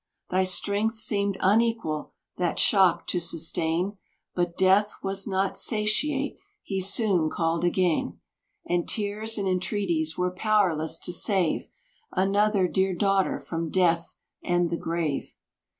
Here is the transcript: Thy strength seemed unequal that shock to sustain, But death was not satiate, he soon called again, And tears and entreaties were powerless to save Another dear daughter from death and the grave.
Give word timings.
Thy 0.31 0.45
strength 0.45 0.95
seemed 0.97 1.37
unequal 1.41 2.13
that 2.37 2.57
shock 2.57 3.05
to 3.05 3.19
sustain, 3.19 3.99
But 4.33 4.57
death 4.57 4.95
was 5.03 5.27
not 5.27 5.59
satiate, 5.59 6.37
he 6.63 6.81
soon 6.81 7.29
called 7.29 7.63
again, 7.63 8.19
And 8.65 8.89
tears 8.89 9.37
and 9.37 9.47
entreaties 9.47 10.17
were 10.17 10.31
powerless 10.31 10.97
to 10.97 11.13
save 11.13 11.67
Another 12.11 12.67
dear 12.67 12.95
daughter 12.95 13.39
from 13.39 13.69
death 13.69 14.15
and 14.43 14.71
the 14.71 14.77
grave. 14.77 15.35